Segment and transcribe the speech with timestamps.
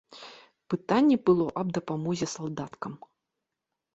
[0.73, 2.93] Пытанне было аб дапамозе салдаткам.